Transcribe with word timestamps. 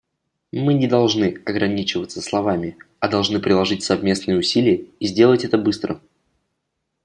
Мы 0.51 0.73
не 0.73 0.87
должны 0.87 1.37
ограничиваться 1.45 2.23
словами, 2.23 2.75
а 2.97 3.07
должны 3.07 3.39
приложить 3.39 3.83
совместные 3.83 4.39
усилия, 4.39 4.87
и 4.99 5.05
сделать 5.05 5.45
это 5.45 5.59
быстро. 5.59 6.01